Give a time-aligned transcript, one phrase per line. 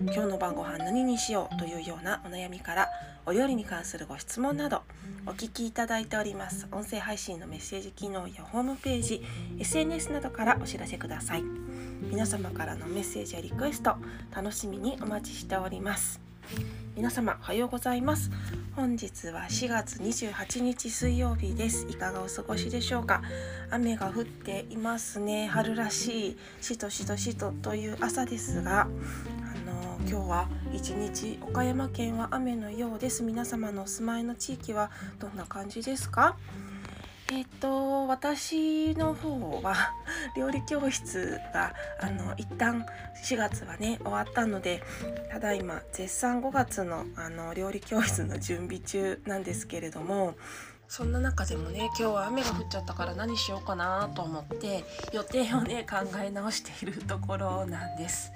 [0.00, 2.88] 今日の晩ご飯何にしようというようなお悩みから
[3.24, 4.82] お料理に関するご質問など
[5.26, 6.66] お聞きいただいております。
[6.70, 9.24] 音声配信のメッセージ機能やホームページ
[9.58, 11.42] SNS などからお知らせください。
[12.10, 13.96] 皆様からのメッセージやリクエスト
[14.34, 16.20] 楽しみにお待ちしております。
[16.94, 18.30] 皆様おはようございます。
[18.76, 21.86] 本日は4月28日水曜日です。
[21.88, 23.22] いかがお過ごしでしょうか？
[23.70, 25.46] 雨が降っていますね。
[25.46, 28.86] 春らしいしとしとしとという朝ですが
[30.08, 33.22] 今日は一日岡山県は雨のようです。
[33.24, 36.36] 皆様のお住まいの地域はどんな感じですか？
[37.32, 39.74] えっ、と私の方は
[40.36, 42.86] 料理教室があの一旦
[43.24, 44.80] 4月はね終わったので
[45.32, 50.36] ただいま絶賛5月のあの料理教室の準備中なんですけれども
[50.88, 58.32] そんな中でもね今日は雨が降っちゃったから何しようかなと思って予定をね考え直しているところなんです。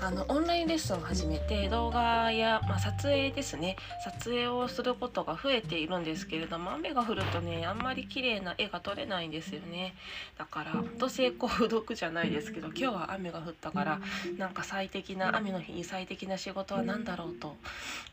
[0.00, 3.76] あのオンラインレッスンを始めて動画や、まあ、撮影ですね。
[4.04, 9.94] 撮影をすることが増えているんですけれども雨が降るとねあんまり綺麗な絵が撮れないんですよね。
[10.38, 14.00] だからほんと成功不読じゃないですけど今日は雨が降ったから
[14.38, 17.56] なんか最適な雨の日に最適な仕事は何だろうと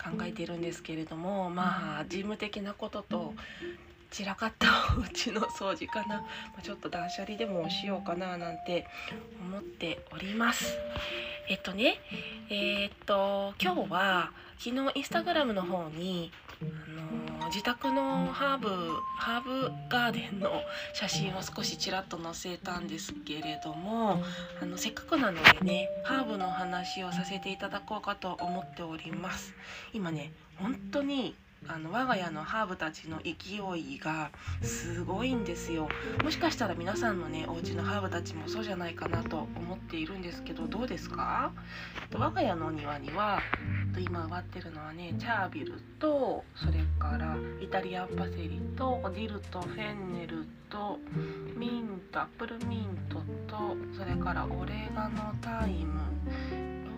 [0.03, 3.33] 考えているんですけれどもまあ事務的なことと
[4.11, 4.67] 散らかった
[4.97, 6.21] お家の掃除かな、
[6.53, 8.87] まあ、ちょっと断捨離でもしようかななんて
[9.41, 10.77] 思っております。
[11.47, 11.99] えっとね
[12.49, 18.69] えー、っと今日は昨日インスタグラムの方にあの自宅のハーブ
[19.17, 20.49] ハーブガーデンの
[20.93, 24.23] 写真を少しちらっと載せたんですけれども
[24.61, 29.53] あのせっかくなのでねハーブの話をさせていただこうかと思っております。
[29.93, 31.35] 今ね本当に
[31.67, 34.31] あの我が家のハーブたちの勢いが
[34.61, 35.89] すごいんですよ。
[36.23, 41.51] もしかしたら皆さんのねお家のハーブたちもそうじゃないかなと思っているんですけどどうですか？
[42.13, 43.41] 我が家の庭には
[43.99, 50.99] 今植わってるのはねチャービルとそれからイタリアンパセリとディルとフェンネルと
[51.55, 53.15] ミントアップルミント
[53.47, 55.99] とそれからオレガノタイム。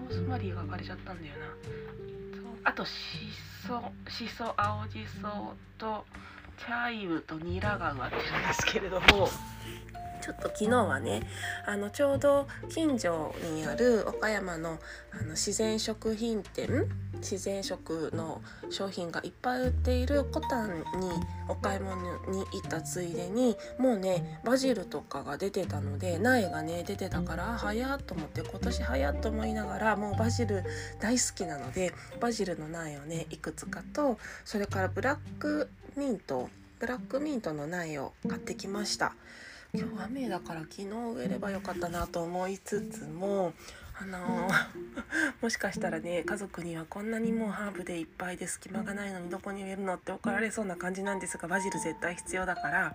[0.10, 1.46] ローズマリーが枯れちゃったんだよな。
[2.68, 2.92] あとし
[3.66, 6.04] そしそ青じそと
[6.58, 9.30] チャイブとニラが植わってるんですけれども。
[10.22, 11.22] ちょっと昨日はね
[11.66, 14.80] あのちょうど近所にある岡山の
[15.12, 21.12] あの自然食品店自然食の商品がいっぱい売っているコタンに
[21.48, 21.96] お買い物
[22.28, 30.64] に行ったついでにもうねバジルとかが出てたので苗がね出てたから早っと思って今年早っと思いながらもうバジル
[31.00, 36.50] 大好きなのでバジルの苗をねいくつかとそれからブラックミント
[36.80, 39.14] ブラックミントの苗を買ってきました。
[39.78, 43.54] 今日雨だから昨日植えればよかったなと思いつつも
[44.00, 44.48] あの、
[45.42, 52.94] もしかしたらね家族にはこんなにもうハーブでいっぱいで隙間がないのにどこに植えるのって怒られそうな感じなんですがバジル絶対必要だから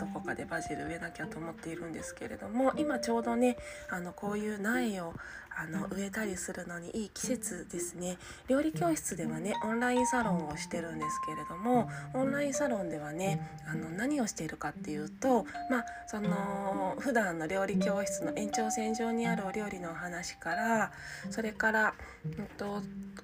[0.00, 3.56] どこかでバジル植えなきゃと思っているんですけれども今ちょうどね
[3.88, 5.14] あのこういう苗を
[5.58, 8.18] あの植えたりするのにいい季節ですね。
[8.48, 20.92] 料理教室ではねオンラインサロンをしてるんですけれどもオンラインサロンではねあの何をしているかっていうとまあその普段の料理教室の延長線上にあるお料理のお話から
[21.30, 22.82] それから、うんと、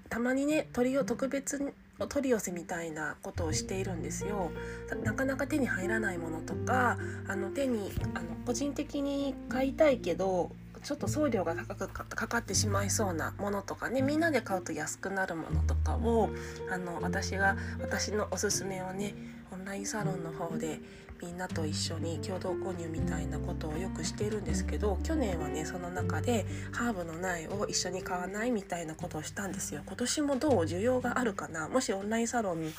[0.09, 4.51] たまにね鳥を特別お取り寄せみたいなことをしているんですよ。
[5.05, 6.99] なかなか手に入らないものとか
[7.29, 10.51] あの手にあの個人的に買いたいけど
[10.83, 16.31] ちょっと送料が高くかかってしまいそうなものとかねみんなで買うと安くなるものとかを
[16.71, 19.15] あの私が私のおすすめをね
[19.53, 20.81] オンラインサロンの方で
[21.23, 29.83] みんなと一緒に共同購入みたいなことをよくしているんですけど去年はねその中でハーブの苗を一緒に買わないみたいなことをしたんですよ。
[29.87, 31.69] 今年もどう需要があるかな？
[31.69, 32.73] もしオンラインサロン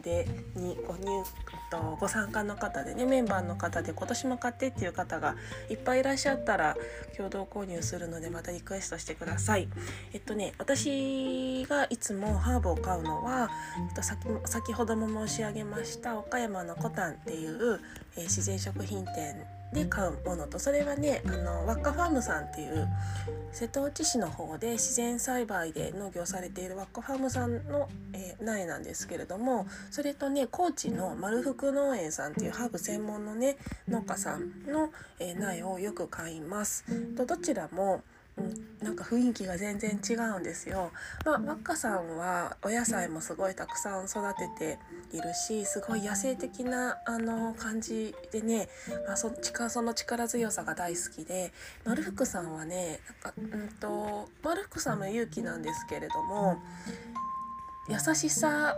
[0.00, 1.24] でにご入
[1.72, 5.34] とご参加の方でねメンバーの方で今年も買ってっていう方が
[5.68, 6.76] いっぱいいらっしゃったら
[7.16, 9.68] 共同購入するのでまたリクエストしてください。
[10.12, 13.50] えっとね私がいつもハーブを買うのは、
[13.88, 17.80] えっと、先先ほども申し上げました岡山のコタンっていう
[18.18, 19.36] えー、自然食品店
[19.72, 22.88] で買うものとそれはねあのワッカファームさんっていう
[23.52, 34.90] 瀬戸内市の方で自然栽培で農業されているワッカファームさんの、えー、苗なんですけれどもそれとね高知の丸福農園さんっていうハーブ専門のね農家さんの、
[35.20, 36.84] えー、苗をよく買います。
[37.14, 38.02] とどちらも
[38.38, 40.92] うん、なんか雰囲気が全然違うんですよ。
[41.24, 44.78] まあ、ワッカさんはお野菜もすごいたくさん育て
[45.10, 48.68] ているしすごい野生的なあの感じでね、
[49.06, 49.32] まあ、そ
[49.68, 51.52] その力強さが大好きで
[51.84, 56.58] 丸福さんはねなんか、うんと、丸福さんも勇気なんですけれども
[57.88, 58.76] 優しさ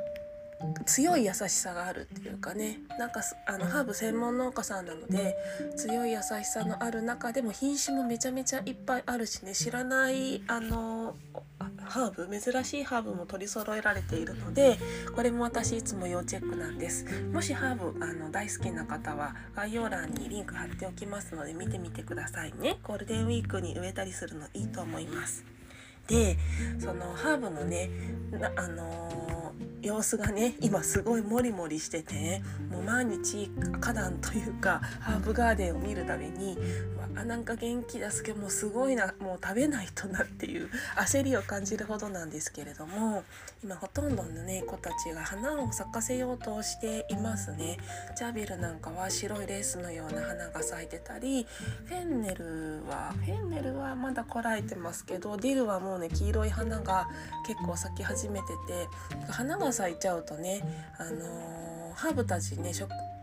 [0.84, 2.80] 強い優しさがあるっていうかね。
[2.98, 5.36] なんかあのハーブ専門農家さんなので
[5.76, 9.54] 強い優しさのある中でも品種もめちゃめちゃいっぱいあるしね。
[9.54, 11.16] 知らないあの
[11.84, 14.78] ハーブ珍しいハーブも取り揃えられているので
[15.14, 17.04] これも私いつも要チェックなんです。
[17.32, 22.78] もしハーブあの大好きな方は概要欄にリンク貼っておきますので見てみてくださいね。
[22.82, 25.44] ゴールデンウィークに植えたりするのいいと思います。
[26.06, 26.36] で
[26.78, 27.88] そのハーブのね
[28.56, 29.39] あのー
[29.82, 33.50] 様子がね今すごいモリモリしててもう毎日
[33.80, 36.58] 花壇というかハーブガーデンを見るたびに
[37.16, 43.24] あなんか元気出すけどもうすごいなもう食べないとなっていう焦りを感じるほどなんですけれども
[43.62, 47.78] 今ほとんどのね子たちが花を咲かせようとしていますね。
[48.16, 51.46] ジャビルなんかは白いレースのような花が咲いてたり
[51.84, 57.08] フェンネルはフェンネルはまだこらえてますけどディルはもうね黄色い花が
[57.46, 58.88] 結構咲き始めてて
[59.30, 60.62] 花が咲いちゃうとね
[60.98, 62.72] あのー、ハーブたちね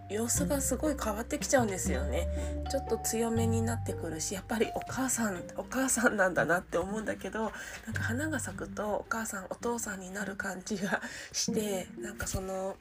[0.10, 2.28] 様子がすごい変わってきちゃうんですよね。
[2.72, 7.52] ちょっと強めになってくるしやっぱりお母さんお母さんなんだなって思うんだけど
[7.86, 11.02] なんか花が咲くとお母さんお父さんになる感じが
[11.32, 12.76] してなんかその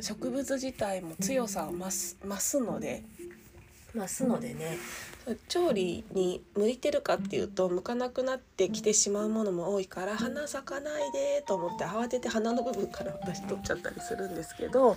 [0.00, 3.04] 植物自体も強さを増す増すので
[3.98, 4.78] 増すのでね。
[5.48, 14.96] 調理に向いてるかっていうと向かなくなってきてしまうものも多いから花咲かないでと思って慌てて花の部分から私取っちゃったりするんですけど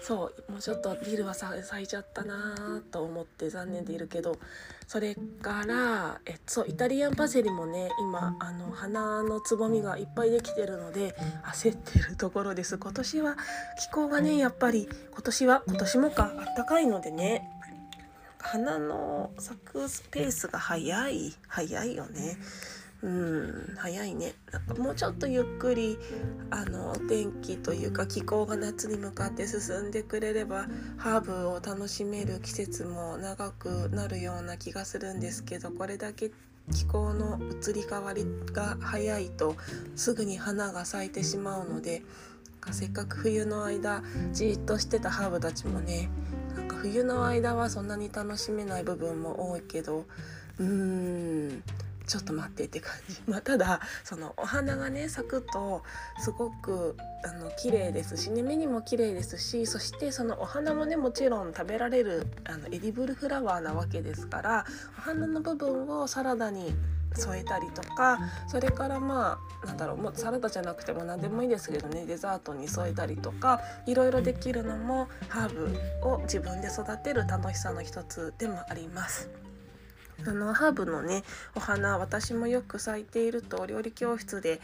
[0.00, 4.38] そうもうちょっとビルは咲いちゃったなと思って残念でいるけど
[4.86, 11.16] それからえそうイタリアンパセリもね今あの花のつぼみがいっぱいできてるので
[11.52, 12.78] 焦ってるところです。
[12.78, 13.36] 今年は
[13.78, 17.50] 気候がねやっぱり今年は今年もかあったかいのでね
[18.46, 22.38] 花の咲くスペースが早い早いよね。
[23.02, 24.34] うん早いね。
[24.52, 25.98] なんかもうちょっとゆっくり
[26.50, 30.66] あのお天気というか気候が夏に向かって進んでくれれば
[30.96, 36.30] ハーブを楽しめる季節も長くなるような気がするんですけどこれだけ
[36.72, 39.56] 気候の移り変わりが早いと
[39.96, 42.02] すぐに花が咲いてしまうので
[42.72, 44.02] せっかく冬の間
[44.32, 46.08] じっとしてたハーブたちもね
[46.92, 50.06] 冬の間はそんなに楽しめない部分も多いけど
[50.58, 51.62] うーん
[52.06, 55.82] ちょっと待ってって感じ、 まあ、ただそのお花がね咲くと
[56.20, 64.64] すごくあの綺麗ですしね目にも綺麗ですしそしてそのお花もねもちろん食べられるあのエディブルフラワーなわけですから
[64.96, 66.76] お花の部分をサラダに
[67.16, 75.54] 添えたりとかそれからまあなんだろうもうサラダじゃなくても何でもいいですけどねデザートに添えたりとかいろいろできるのもハー
[76.02, 79.30] ブを自分で育てる楽しさの一つでもあります。
[80.26, 81.24] あのハーブのね
[81.54, 84.60] お花私もよく咲いているとお料理教室で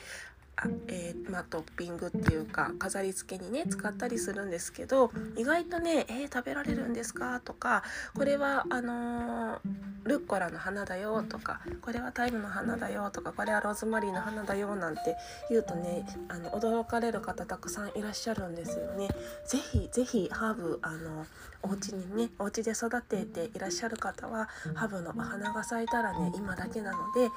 [0.88, 7.82] えー、まあ、トッピングっていうか飾り付けにね使ったりするんですけど意外とね「えー、食べられるんですか?」とか
[8.14, 9.60] 「これはあのー、
[10.04, 15.16] ルッコラの花だよ」とか「これはタイムの花だよ」とか「これはローズマリーの花だよ」なんて
[15.48, 19.08] 言うとねあの驚かれる方たくさんいらっしゃるんですよね。
[19.46, 21.26] ぜひぜひハーブあの
[21.62, 27.30] お家にねお家で育てていらっしゃる方はハブのお花が咲いたらね今だけなので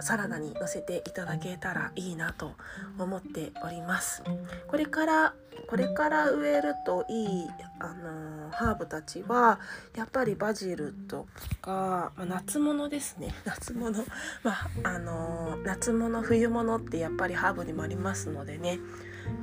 [0.00, 2.54] サラダにのせていただけたらいいなと
[2.98, 4.22] 思っております。
[4.68, 5.34] これから
[5.68, 9.60] これから植えるといい、あのー、ハーブたちは
[9.96, 11.26] やっぱりバジルと
[11.60, 13.34] か、まあ、夏物ですね。
[13.44, 14.04] 夏物。
[14.42, 18.78] まああのー、夏物冬物ってやっぱりハーブにもありますのでね。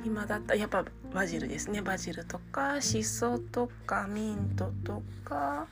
[0.04, 1.82] 今だったらやっぱバジルですね。
[1.82, 5.66] バジルとかしそとかミントとか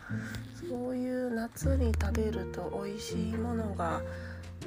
[0.69, 4.02] そういう夏に食べると美味しいものが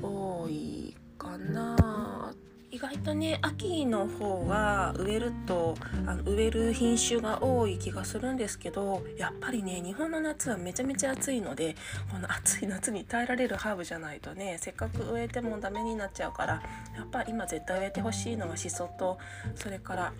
[0.02, 2.34] 多いかな。
[2.72, 5.76] 意外とね秋の方は植えると
[6.06, 11.76] あの植える品種が多い気がするんですけどやっぱりね日本の夏はめちゃめちゃ暑いので
[12.10, 16.54] この暑い夏に耐えられるハーブじゃないとねせっかく植えてもダメになっちゃうから
[16.96, 19.18] やっぱ今絶対植えてほしいのはシソと
[19.56, 20.14] それから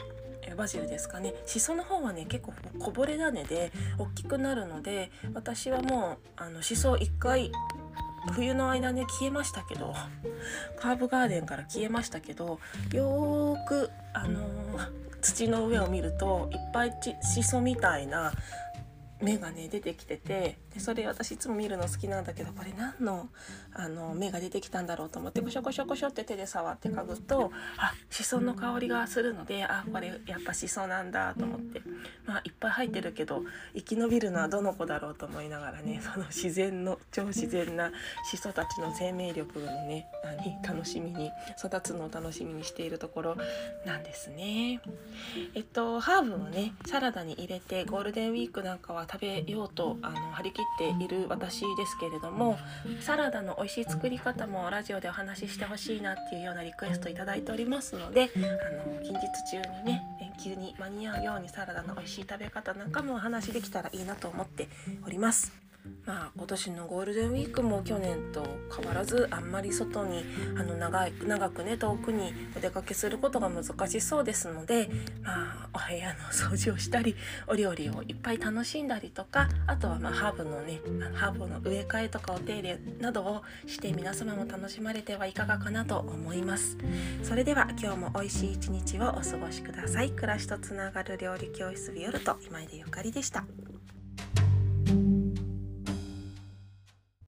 [0.58, 1.34] バジルですかね。
[1.46, 7.52] しその方はね結構こぼれ種で大きくなるので私はもうあのしそ1回
[8.30, 9.94] 冬の間ね消えましたけど
[10.80, 12.60] カーブガーデンから消えましたけど
[12.94, 14.90] よーくあのー、
[15.22, 18.32] 土の上を見るといっぱいしそみたいな
[19.22, 23.30] 芽がね出てきててでそれ私いつも見るの好きなんだけどこれ何の
[23.74, 31.82] あの芽が出てきたんだろうと思ってコショコショコショって手で触って嗅ぐとあしその香りがするのであこれやっぱしそなんだと思って
[32.26, 33.44] まあいっぱい入ってるけど
[33.76, 37.92] 生き延びるのはどの子だろうと思いながらねその自然の超自然な
[38.30, 41.32] しそたちの生命力のね何楽しみに
[41.64, 43.38] 育つのを楽しみにしているところ
[43.86, 44.80] なんですね。
[45.54, 52.58] えっとハーブをねサラダに入れてゴールデンウィークなんかは食べようとあの張り切っている私ですけれども
[53.02, 58.40] サラダの美味しい作り方もラジオでお話ししてほしいなっていうようなリクエストいただいておりますのであ
[58.90, 64.70] の近日中にね連休に間に合うようにサラダの美味しい食べ方なんかもお話できたらいいなと思って
[65.06, 65.71] おります。
[66.06, 68.46] まあ今年のゴールデンウィークも去年と
[68.76, 70.24] 変わらずあんまり外に
[70.58, 74.90] あの長い長くね遠くにお出かけすることが難しそうですので、
[75.22, 77.16] まあ、お部屋の掃除をしたり
[77.48, 80.80] お料理をいっぱい楽しんだりとかあとはまあハーブのね
[81.14, 86.78] ハーブの植え替えとかお手入れなどをして皆様も楽しまれてはいかがかなと思います。
[87.24, 90.12] それでは今日も美味しい一日をお過ごしください。
[90.12, 93.46] 暮らしとつながる料理教室ビオルト今井でゆかりでした。